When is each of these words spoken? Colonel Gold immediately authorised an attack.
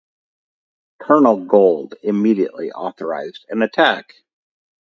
Colonel 0.99 1.45
Gold 1.45 1.93
immediately 2.01 2.71
authorised 2.71 3.45
an 3.49 3.61
attack. 3.61 4.15